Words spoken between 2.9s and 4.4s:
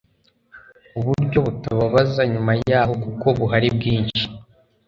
kuko buhari bwinshi.